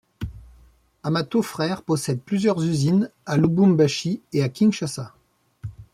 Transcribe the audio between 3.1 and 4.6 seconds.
à Lubumbashi et à